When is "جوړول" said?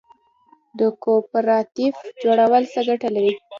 2.21-2.63